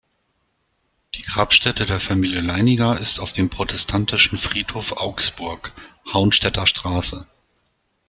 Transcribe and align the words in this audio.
Die 1.13 1.21
Grabstätte 1.21 1.85
der 1.85 1.99
Familie 1.99 2.41
Leininger 2.41 2.99
ist 2.99 3.19
auf 3.19 3.33
dem 3.33 3.51
Protestantischen 3.51 4.39
Friedhof 4.39 4.93
Augsburg, 4.93 5.73
Haunstetter 6.11 6.65
Str. 6.65 7.27